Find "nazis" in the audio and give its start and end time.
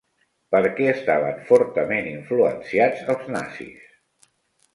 3.37-4.27